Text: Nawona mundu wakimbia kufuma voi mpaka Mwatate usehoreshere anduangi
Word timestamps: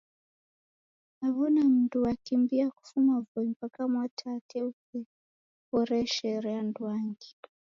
Nawona 1.21 1.61
mundu 1.69 2.01
wakimbia 2.03 2.71
kufuma 2.71 3.21
voi 3.27 3.47
mpaka 3.47 3.87
Mwatate 3.87 4.63
usehoreshere 4.63 6.55
anduangi 6.55 7.35